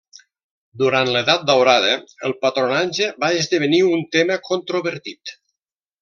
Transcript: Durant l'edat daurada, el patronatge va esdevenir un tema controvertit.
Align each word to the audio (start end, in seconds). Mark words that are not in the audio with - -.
Durant 0.81 1.09
l'edat 1.15 1.43
daurada, 1.49 1.91
el 2.29 2.33
patronatge 2.45 3.09
va 3.25 3.29
esdevenir 3.41 3.81
un 3.93 4.01
tema 4.17 4.39
controvertit. 4.53 5.35